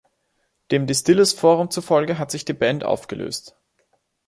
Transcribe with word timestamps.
Dem 0.71 0.87
Distillers-Forum 0.87 1.69
zufolge 1.69 2.17
hat 2.17 2.31
sich 2.31 2.43
die 2.43 2.53
Band 2.53 2.83
aufgelöst. 2.83 3.55